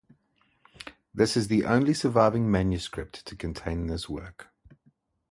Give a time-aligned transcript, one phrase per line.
[1.13, 4.47] This is the only surviving manuscript to contain this work.